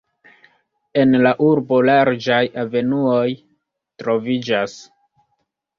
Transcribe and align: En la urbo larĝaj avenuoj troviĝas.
En 1.01 1.13
la 1.25 1.33
urbo 1.49 1.81
larĝaj 1.91 2.41
avenuoj 2.65 3.25
troviĝas. 4.03 4.81